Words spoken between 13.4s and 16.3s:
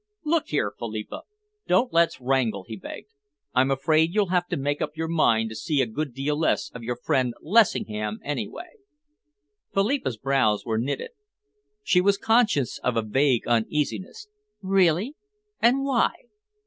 uneasiness. "Really? And why?"